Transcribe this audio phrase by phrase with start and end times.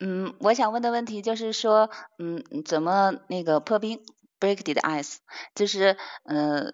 [0.00, 4.00] 嗯，我想问的问题就是说，嗯，怎么那个破冰
[4.38, 5.16] break the ice，
[5.56, 6.72] 就是呃，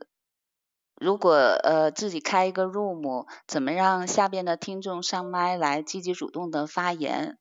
[1.00, 7.39] 如果呃自己开一个 room，怎么让下边的听众上麦来积极主动的发言？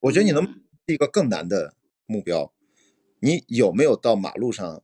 [0.00, 1.74] 我觉得你能一个更难的
[2.06, 2.52] 目标，
[3.20, 4.82] 你有没有到马路上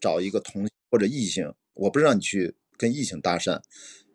[0.00, 1.52] 找一个同或者异性？
[1.74, 3.60] 我不是让你去跟异性搭讪，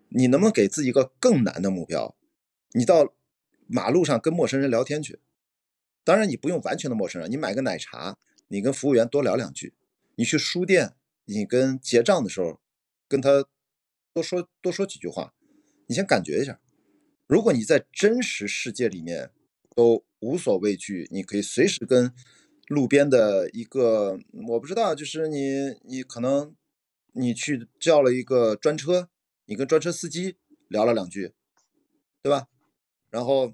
[0.09, 2.16] 你能不能给自己一个更难的目标？
[2.71, 3.14] 你到
[3.68, 5.20] 马路上跟陌生人聊天去。
[6.04, 9.69] 当然，你不用完全的陌生人，你买个奶茶，你跟服务员多聊两句；
[10.15, 12.59] 你去书店，你跟结账的时候
[13.07, 13.46] 跟他
[14.14, 15.33] 多说多说几句话，
[15.86, 16.59] 你先感觉一下。
[17.28, 19.32] 如果你在真实世界里面
[19.75, 22.11] 都无所畏惧，你可以随时跟
[22.68, 26.56] 路边的一个我不知道，就是你你可能
[27.14, 29.07] 你去叫了一个专车，
[29.45, 30.36] 你跟专车司机
[30.68, 31.33] 聊了两句，
[32.23, 32.47] 对吧？
[33.11, 33.53] 然后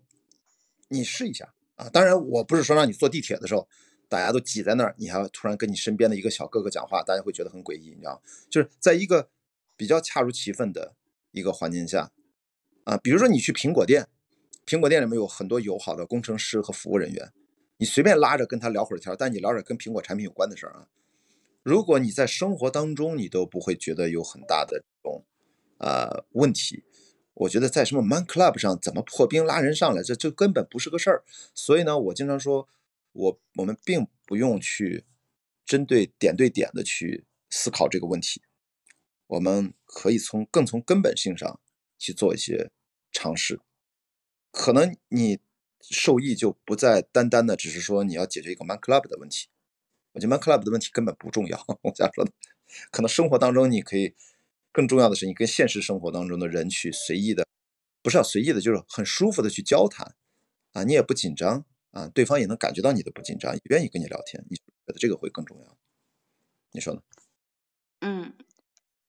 [0.88, 1.53] 你试一下。
[1.77, 3.67] 啊，当然，我不是说让你坐地铁的时候，
[4.09, 8.19] 大家都挤在那儿，你还突然跟你身边的一个小哥哥讲话，大家会觉得很诡异，你知道
[8.50, 9.30] 就是在一个
[9.75, 10.95] 比较恰如其分的
[11.31, 12.11] 一个环境下，
[12.84, 14.08] 啊，比如说你去苹果店，
[14.66, 17.31] 苹果店里面有很多友好的工程师和服务人员，
[17.78, 20.88] 你随便拉着跟他聊会儿天，但你聊点跟苹果产品有关的事儿啊。
[21.62, 25.23] 如果你在生活当中你都不会觉得有很大的这种
[25.78, 26.84] 呃问题。
[27.39, 31.23] 我觉得在什么 Man Club 上怎么破冰拉人上来，这这根本不是个事儿。
[31.53, 32.67] 所以呢，我经常说，
[33.11, 35.05] 我我们并不用去
[35.63, 38.41] 针对点对点的去思考这个问题，
[39.27, 41.59] 我们可以从更从根本性上
[41.99, 42.71] 去做一些
[43.11, 43.59] 尝试。
[44.51, 45.39] 可能你
[45.79, 49.47] 受益就不再单单的只是说你要解决一个 Man Club 的问题，
[50.13, 51.63] 我觉得 Man Club 的问题根本不重要。
[51.83, 52.31] 我想说的，
[52.89, 54.16] 可能生活当中你可以。
[54.78, 57.47] 更重要的是，你跟现实生活当中的人去随意的，
[58.03, 60.14] 不是要随意的，就是很舒服的去交谈，
[60.73, 65.78] 啊，你也不紧张啊，对方也能感觉到你的不紧张，也愿意跟你聊天，你觉得这个会更重要？
[66.73, 67.02] 你说呢？
[68.02, 68.34] 嗯，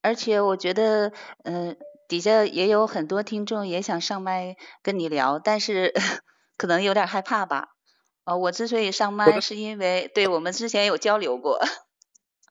[0.01, 1.77] 而且我觉得，嗯，
[2.07, 5.93] 底下也有很多听众也想上麦跟你聊，但是
[6.57, 7.75] 可能有点害怕吧。
[8.25, 11.59] 哦，我之所以上麦，是因为对我们之前有交流过。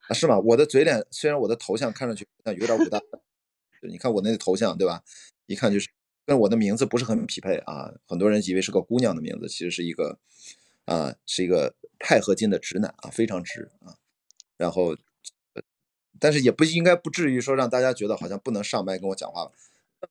[0.08, 0.38] 啊，是吗？
[0.38, 3.00] 我的嘴脸虽然我的头像看上去有点武大，
[3.88, 5.02] 你看我那个头像对吧？
[5.46, 5.88] 一看就是
[6.26, 7.92] 跟我的名字不是很匹配啊。
[8.06, 10.18] 很多人以为是个姑娘的名字，其实是一个
[10.86, 13.96] 啊，是一个钛合金的直男啊，非常直啊。
[14.56, 14.96] 然后，
[16.18, 19.52] 但是也不应该不至于说让大家觉得好像不能上麦跟我讲话了。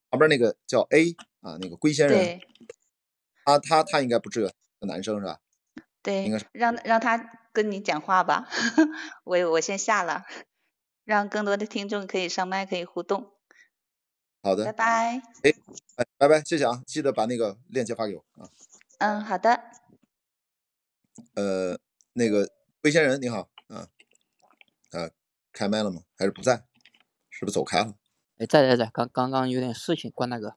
[0.10, 2.40] 旁边那个叫 A 啊，那个龟仙人，
[3.44, 4.50] 他他他应该不至于
[4.86, 5.40] 男生是吧？
[6.04, 7.18] 对，应该是让让他。
[7.58, 8.48] 跟你讲话吧，
[9.26, 10.26] 我我先下了，
[11.04, 13.34] 让更多的听众可以上麦，可以互动。
[14.44, 14.86] 好的，拜拜。
[15.42, 15.52] 哎
[15.96, 18.48] 哎，拜拜，谢谢啊，记得把那个链接发给我啊。
[19.00, 19.72] 嗯，好的。
[21.34, 21.80] 呃，
[22.14, 22.48] 那个
[22.84, 23.88] 魏先人你好啊
[24.92, 25.10] 啊，
[25.52, 26.04] 开麦了吗？
[26.16, 26.64] 还是不在？
[27.32, 27.96] 是不是走开了？
[28.38, 30.56] 哎，在在在，刚刚刚有点事情，关大哥。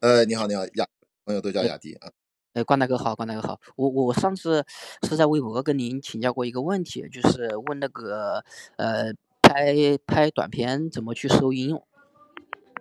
[0.00, 0.88] 呃，你好你好，雅
[1.26, 2.12] 朋友都叫雅迪啊。
[2.54, 3.60] 哎，关大哥好，关大哥好。
[3.74, 4.64] 我我上次
[5.08, 8.44] 是在微博跟您请教过一个问题，就是问那个
[8.76, 9.74] 呃拍
[10.06, 11.84] 拍短片怎么去收应用。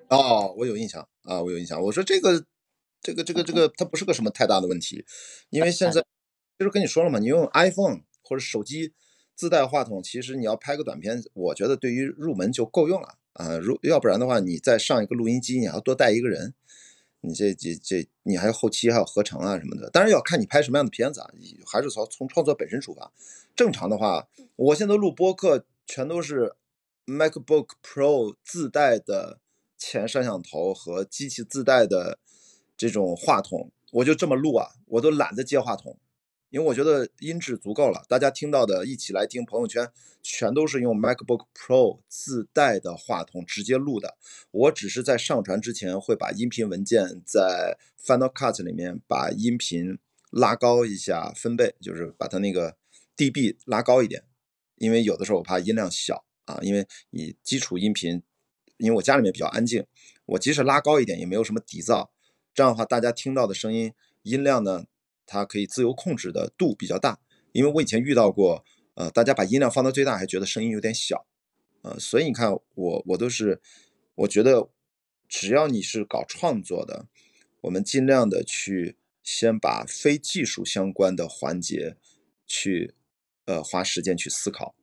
[0.10, 1.82] 哦，我有印象啊，我有印象。
[1.82, 2.46] 我说这个
[3.02, 5.04] 这个这个这个它不是个什么太大的问题，
[5.50, 6.06] 因为现在
[6.60, 8.94] 就是跟你说了嘛，你用 iPhone 或者手机
[9.34, 13.58] 自带话筒，其实你要拍个短片，我觉得对于入门就够用了啊。
[13.58, 16.54] 如要不然的话，你再上一个录音机，你还要多带一个人。
[17.26, 21.30] 你这这这，你还有后期，还有合成啊什么的，当然要看你拍什么样的片子啊，
[21.66, 23.12] 还是从从创作本身出发。
[23.56, 26.54] 正常的话，我现在录播客全都是
[27.06, 29.40] MacBook Pro 自带的
[29.78, 32.20] 前摄像头和机器自带的
[32.76, 35.98] 这种话筒，我就这么录啊，我都懒得接话筒。
[36.54, 39.90] 因为我觉得音质足够了，大家听到的一起来听朋友圈，
[40.22, 44.16] 全都是用 MacBook Pro 自带的话筒直接录的。
[44.52, 47.76] 我只是在上传之前会把音频文件在
[48.06, 49.98] Final Cut 里面把音频
[50.30, 52.78] 拉高一下分贝，就是把它那个
[53.18, 54.24] dB 拉高一点，
[54.76, 58.22] 因为有的时候我怕音量小啊，因为你基础音频，
[58.78, 59.84] 因为我家里面比较安静，
[60.28, 62.10] 我即使拉高一点也没有什么底噪，
[62.54, 63.92] 这样的话大家听到的声音
[64.22, 64.86] 音量呢。
[65.26, 67.20] 它可以自由控制的度比较大，
[67.52, 68.64] 因为我以前遇到过，
[68.96, 71.26] 呃，大家把音量放到最大还觉得声音有点小，
[71.82, 73.62] 呃，所以你看我我都是，
[74.16, 74.70] 我觉得
[75.28, 77.08] 只要你是搞创作的，
[77.62, 81.98] 我们尽量的去先把非技术相关的环节
[82.46, 82.94] 去，
[83.46, 84.76] 呃，花时间去思考，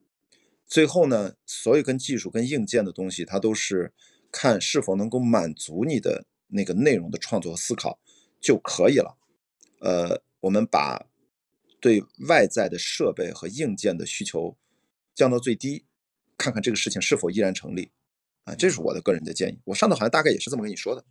[0.66, 3.92] 最后呢，所有跟技术跟硬件的东西，它都是
[4.32, 8.00] 看是否能够满足你的那个内容的创作和思考
[8.40, 9.16] 就可以了，
[9.80, 10.22] 呃。
[10.40, 11.06] 我们把
[11.80, 14.56] 对外在的设备和硬件的需求
[15.14, 15.84] 降到最低，
[16.36, 17.90] 看看这个事情是否依然成立
[18.44, 19.58] 啊，这是我的个人的建议。
[19.64, 21.04] 我上次好像大概也是这么跟你说的。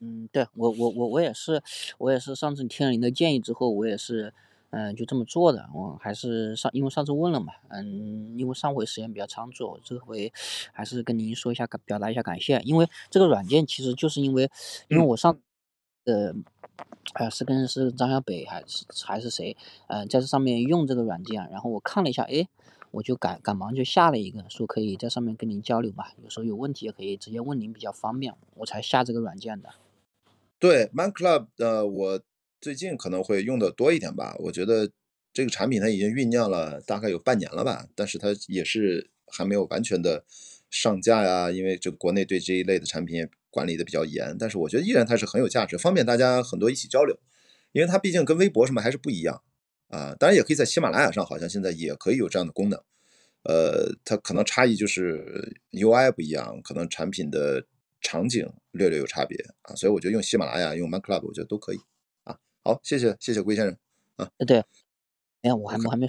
[0.00, 1.62] 嗯，对我我我我也是，
[1.98, 4.32] 我也是上次听了您的建议之后，我也是。
[4.70, 5.70] 嗯，就这么做的。
[5.72, 10.30] 我还是上，因为上次问了嘛，嗯，因为上回时间比较仓促，这回
[10.72, 12.60] 还是跟您说一下，表达一下感谢。
[12.64, 14.50] 因为这个软件其实就是因为，
[14.88, 15.40] 因为我上，
[16.06, 16.34] 呃，
[17.14, 19.56] 呃，是跟是张小北还是还是谁，
[19.88, 22.48] 呃，在这上面用这个软件，然后我看了一下，哎，
[22.92, 29.74] 我就赶赶忙就下了一个，说可以在上面跟您交流嘛，有时候有问题也可以直接问您，比较方便，我才下这个软件的。
[30.58, 32.20] 对，Man Club，呃，我。
[32.58, 34.90] 最近可能会用的多一点吧，我觉得
[35.32, 40.24] 这个产品它已经酝酿了大概有半年了吧，但是它也是还没有完全的
[40.70, 47.18] 上架呀，因为这国内对这一类的产品管理的比较严，但是我觉得依然它是很有价值，方便大家很多一起交流，
[47.72, 49.42] 因为它毕竟跟微博什么还是不一样
[49.88, 52.78] 啊，当然也可以在喜马拉雅上，好像现在也可以有这样的功能，
[53.44, 57.66] 呃，它可能差异就是 UI 不一样，可能产品的
[58.02, 61.78] 场景略略有差别啊，所以我觉得用喜马拉雅用 Man Club 我觉得都可以
[62.24, 62.36] 啊。
[62.62, 63.78] 好，谢谢谢谢龟先生
[64.16, 64.28] 啊。
[64.46, 64.58] 对，
[65.40, 66.06] 哎呀，我还我还没，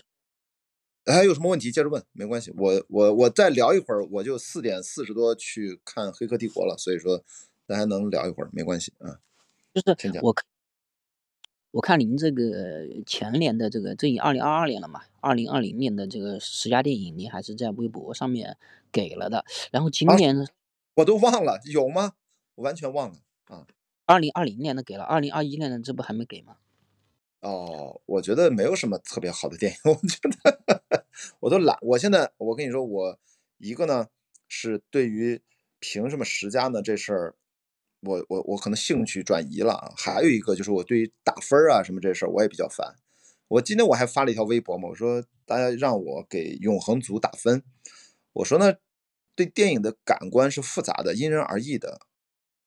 [1.13, 2.51] 还有什么问题接着问，没关系。
[2.57, 7.23] 我我我再聊一会儿，我就四点四十多去看《黑客帝国》了，所以说
[7.65, 9.19] 咱还能聊一会儿，没关系啊。
[9.73, 10.35] 就是我，
[11.71, 18.57] 我看您这个前年的这个，这已二零二二年了嘛，二零二零年的这个十佳电影，您还是在微博上面
[18.91, 19.45] 给了的。
[19.71, 20.47] 然后今年
[20.95, 22.13] 我都忘了有吗？
[22.55, 23.67] 我完全忘了啊。
[24.05, 26.57] 二零二零年的给了，二零二一年的这不还没给吗？
[27.41, 31.03] 哦，我觉得没有什么特别好的电影，我觉得
[31.39, 31.77] 我都懒。
[31.81, 33.19] 我现在我跟你说，我
[33.57, 34.07] 一个呢
[34.47, 35.41] 是对于
[35.79, 37.35] 凭什么十佳呢这事儿，
[38.01, 39.93] 我我我可能兴趣转移了。
[39.95, 42.95] 还有一个就是我对于打分啊什么这事儿我也比较烦。
[43.49, 47.63] 我今天我还发了一条微博嘛，我说大家让我给永恒族打分，
[48.33, 48.73] 我说呢
[49.35, 52.01] 对电影的感官是复杂的，因人而异的。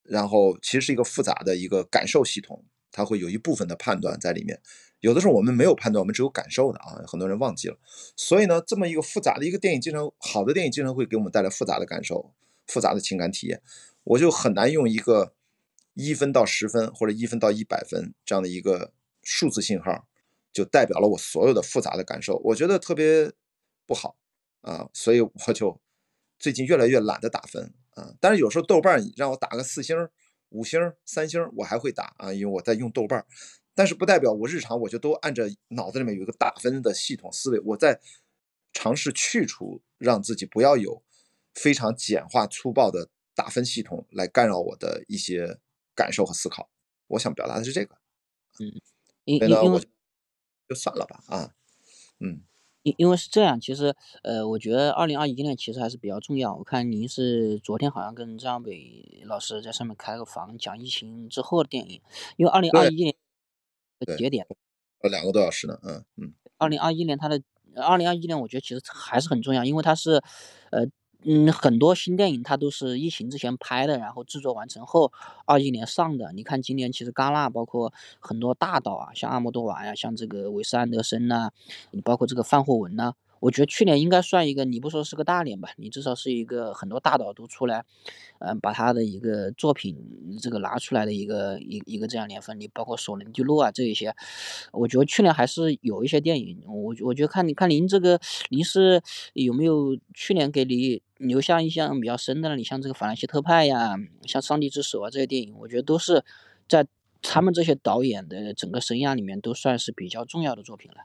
[0.03, 4.61] 然后其实是一个复杂的一个感受系统，它会有一部分的判断在里面。
[5.01, 7.79] 有的时候我们没有判断，我们只有感受的啊，很多人忘记了。
[8.17, 12.35] 所以呢，这么一个复杂的一个电影，经常好的电影经常会给我们带来复杂的感受、
[12.67, 13.63] 复杂的情感体验。
[14.05, 15.33] 我就很难用一个
[15.95, 18.93] 一分到十分或者一分到一百分这样的一个
[19.23, 20.07] 数字信号，
[20.53, 22.37] 就代表了我所有的复杂的感受。
[22.45, 23.33] 我觉得特别
[23.87, 24.17] 不好
[24.61, 25.81] 啊，所以我就
[26.39, 27.73] 最近越来越懒得打分。
[27.95, 29.97] 啊，但是有时候豆瓣让我打个四星、
[30.51, 33.27] 五星、三星，我还会打啊，因为我在用豆瓣。
[33.75, 38.01] 但是不代表我日常我就都按着脑子里面有一个打分的系统思维，我在
[38.73, 41.03] 尝试去除，让自己不要有
[41.55, 45.59] 非常简化粗暴的打分系统来干扰我的一些
[45.95, 46.71] 感受和思考。
[47.07, 47.97] 我想表达的是这个，
[48.59, 49.81] 嗯，所以呢，我
[50.69, 51.55] 就算了吧，啊，
[52.19, 52.43] 嗯。
[52.91, 56.55] 因因为是这样，其实，呃，我觉得二零二一年其实还是比较重要。
[56.55, 62.01] 我看您是昨天好像跟张北老师在上面开了个房，讲疫情之后的电影。
[62.37, 63.15] 因为二零二一年
[63.99, 64.47] 的节点，
[65.03, 66.35] 呃，两个多小时呢，嗯嗯。
[66.59, 67.43] 二零二一年它的
[67.77, 70.23] 二零二一年，我觉得其实还是很重要，因为它是，
[70.71, 70.87] 呃。
[71.23, 75.13] 嗯，很多新电影它都是疫情之前拍的，然后制作完成后
[75.45, 76.33] 二一年上的。
[76.33, 81.51] 你看今年其实戛纳包括很多大导啊，像阿莫多瓦呀，像这个韦斯安德森呐，
[82.05, 83.13] 包括这个范霍文呐。
[83.41, 87.85] 我觉得去年应该算一个，你不说是个大年吧，你至少是一个很多大导都出来，
[88.39, 89.97] 嗯，把他的一个作品
[90.41, 94.15] 这个拿出来的一个一一个这样年份，你包括索伦蒂诺啊这一些，
[94.73, 98.21] 我觉得去年还是有一些电影，我我觉得看你看您这个
[98.51, 102.57] 您是有没有去年给你留下印象比较深的呢？
[102.57, 106.23] 你像这个法兰西特派呀，像上帝之手啊这些电影，我觉得都是
[106.69, 106.87] 在
[107.23, 111.05] 他们这些导演的整个生涯里面都算是比较重要的作品了。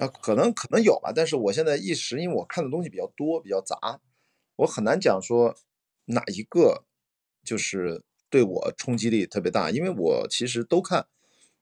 [0.00, 4.00] 啊，可能可能有吧，但是我现在一时因为我看的东西比较多，比较杂，
[4.56, 5.54] 我很难讲说
[6.06, 6.84] 哪一个
[7.44, 11.06] 就是对我冲击力特别大，因为我其实都看，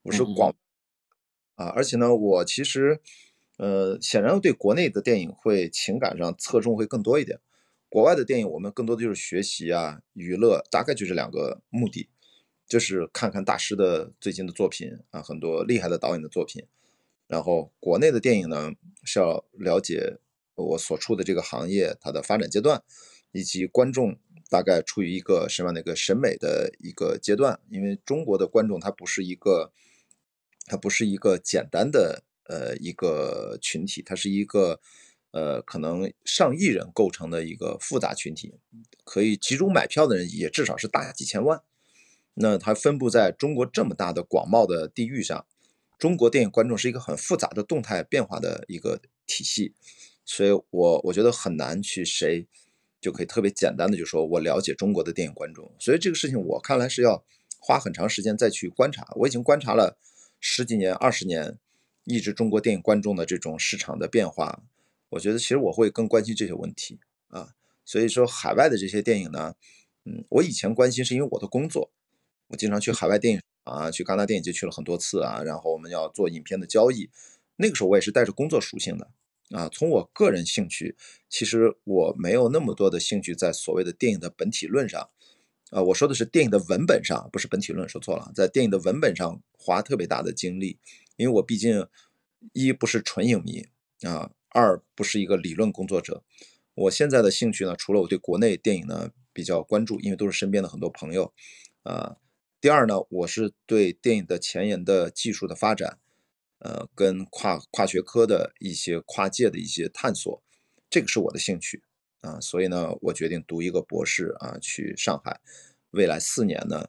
[0.02, 0.54] 我是广
[1.56, 3.00] 啊，而且呢，我其实
[3.56, 7.40] 呃，显然对国内的电影会情感上侧重会更多一点，
[7.88, 12.08] 国外的电影我们更多的就是学习啊、娱乐，大概就这两个目的，
[12.68, 16.64] 就是看看大师的最近的作品啊，很多厉害的导演的作品。
[17.28, 18.72] 然后国内的电影呢，
[19.04, 20.16] 是要了解
[20.54, 22.82] 我所处的这个行业它的发展阶段，
[23.32, 24.18] 以及观众
[24.48, 27.60] 大概处于一个什么样的一个审美的一个阶段。
[27.68, 29.72] 因为中国的观众他不是一个，
[30.64, 34.80] 他不是一个简单的呃一个群体，他是一个
[35.32, 38.54] 呃可能上亿人构成的一个复杂群体，
[39.04, 41.60] 可以集中买票的人也至少是大几千万。
[42.40, 45.44] 那它分布在中国这么大的广袤的地域上。
[45.98, 49.74] 中国电影观众是一个很复杂的动态变化的一个体系，
[50.24, 52.46] 所以我我觉得很难去谁
[53.00, 57.24] 就可以特别简单的就说我了解中国的电影观众，所以这个事情我看来是要
[57.58, 59.08] 花很长时间再去观察。
[59.16, 59.98] 我已经观察了
[60.38, 61.58] 十几年、二十年，
[62.04, 64.62] 一直中国电影观众的这种市场的变化，
[65.10, 67.54] 我觉得其实我会更关心这些问题啊。
[67.84, 69.56] 所以说海外的这些电影呢，
[70.04, 71.90] 嗯，我以前关心是因为我的工作，
[72.48, 77.10] 我经常去海外电影啊，去戛纳电影节去了很多次啊，然后我们要做影片的交易，
[77.56, 79.10] 那个时候我也是带着工作属性的
[79.50, 79.68] 啊。
[79.68, 80.96] 从我个人兴趣，
[81.28, 85.10] 其实我没有那么多的兴趣在所谓的电影的本体论上，
[85.70, 90.78] 啊，我说的是电影的文本上，不是本体论，说错了，在电影的文本上花特别大的精力，
[91.16, 91.86] 因为我毕竟
[92.52, 93.66] 一不是纯影迷
[94.02, 96.22] 啊，二不是一个理论工作者。
[96.74, 101.32] 我现在的兴趣呢，除了我对国内电影呢比较关注，因为都是身边的很多朋友，
[101.82, 102.16] 啊，
[102.60, 106.00] 第二呢，我是对电影的前沿的技术的发展，
[106.58, 110.42] 呃，跟跨跨学科的一些跨界的一些探索，
[110.90, 111.84] 这个是我的兴趣。
[112.20, 115.40] 啊，所以呢，我决定读一个博士啊，去上海，
[115.90, 116.88] 未来四年呢，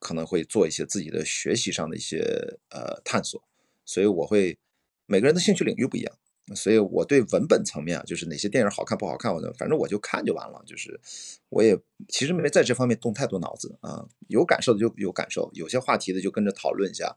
[0.00, 3.40] 可能会做一些自己的学习上的一些呃探索，
[3.84, 4.58] 所以我会
[5.06, 6.18] 每个人的兴趣领域不一样。
[6.54, 10.62] 所以我对文本层面啊，就是哪些电影好看不好看，我反正我就看就完了。
[10.64, 11.00] 就是
[11.48, 11.76] 我也
[12.08, 17.16] 其实没在这方面动太多脑子啊，有感受的就有感受，有些话题的就跟着讨论一下，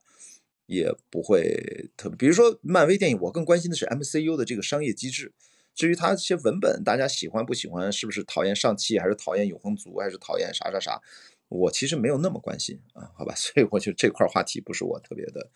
[0.66, 2.18] 也不会特别。
[2.18, 5.34] 比如说漫威电影，我更关心的是 MCU 的这个商业机制。
[5.76, 11.02] 至于它这些文本，大家喜欢不喜欢，是不是讨厌上汽，还是讨厌永恒族，还是讨厌啥啥啥，
[11.48, 13.34] 我其实没有那么关心啊，好吧。
[13.38, 15.50] 所以我觉得这块话题不是我特别的、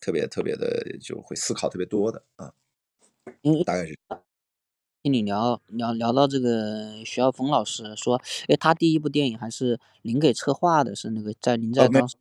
[0.00, 2.52] 特别特别的就会思考特别多的啊。
[3.42, 3.98] 因为大概是
[5.02, 12.16] 听你聊聊聊到这个徐晓峰老师说，哎，他第一部电影还是您给策划的，是那个在您在当时，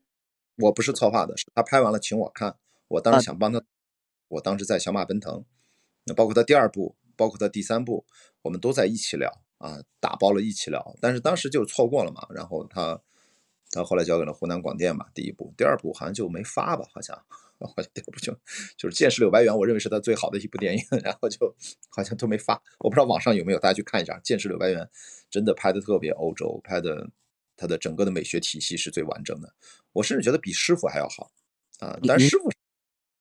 [0.56, 2.56] 我不是策划的，是他拍完了请我看，
[2.88, 3.62] 我当时想帮他，
[4.30, 5.44] 我当时在小马奔腾，
[6.06, 8.06] 那包括他第二部，包括他第三部，
[8.44, 13.02] 我们都在一起聊啊，打包了一起聊，但是当时就错过了嘛，然后他
[13.72, 17.22] 他后来交给了湖南广电嘛，第一部，第二部好像就没发吧，好像。
[17.68, 18.34] 好像第二部就
[18.78, 21.56] 就是《剑士柳白猿》，我认为是他最好的一部电影，然后就
[21.90, 24.80] 好像都没发，我不知道网上有没有，大家去看一下《剑士柳白猿》，
[25.30, 27.10] 真的拍的特别欧洲，拍的
[27.58, 29.54] 它的整个的美学体系是最完整的，
[29.92, 31.32] 我甚至觉得比师傅还要好
[31.80, 32.00] 啊！
[32.08, 32.50] 但师傅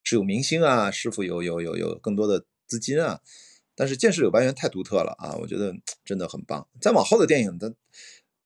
[0.04, 3.20] 是有明星啊，师傅有有有有更多的资金啊，
[3.74, 6.68] 但是《剑士柳白猿》太独特了啊，我觉得真的很棒。
[6.80, 7.74] 再往后的电影，他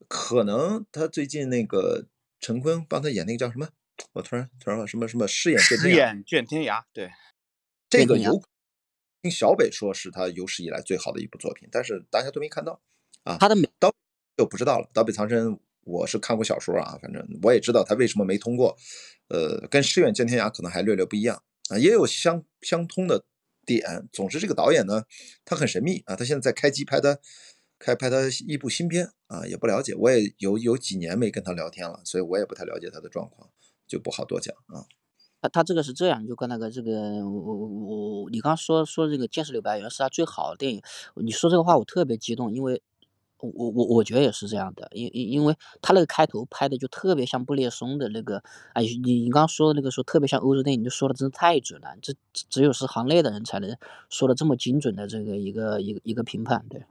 [0.09, 2.07] 可能他最近那个
[2.41, 3.69] 陈坤帮他演那个叫什么？
[4.13, 7.11] 我突然突然什么什么饰演饰演卷天涯，对，
[7.89, 8.43] 这个有
[9.23, 12.81] 听小北说是他有史以来最好的一部作品，但是大家都没看到
[13.25, 13.37] 啊。
[13.39, 13.95] 他的刀
[14.37, 14.91] 就不知道了。
[14.93, 18.77] 刀背藏身，我是看过小说啊，反正我也知道他为什么没通过。
[19.29, 23.25] 呃，跟饰演卷天涯可能还略略不一样啊，也有相相通的
[23.65, 24.09] 点。
[24.13, 25.05] 总之，这个导演呢，
[25.45, 26.17] 他很神秘啊。
[26.17, 27.21] 他现在在开机拍的
[27.83, 29.93] 开拍他一部新片啊，也不了解。
[29.97, 33.51] 我也有有几年没跟他聊天了，所以我也不太了解他的状况。
[33.89, 34.87] 就不好多讲啊。
[35.43, 36.93] 他他这个是这样，就跟那个这个
[37.27, 37.67] 我我
[38.23, 40.81] 我你刚说说这个《剑士柳白猿》是他最好的电影，
[41.17, 42.81] 你说这个话我特别激动，因为
[43.39, 48.41] 我我我我觉得也是这样的，因因因为他那个开头拍的就特别像布列松的那个，
[48.73, 53.77] 哎，你你刚刚说的那个说特别像欧洲电影，就说的真的太准了，这只有是行内的人才能
[54.09, 56.85] 说的这么精准的这个一个一个一个评判，对。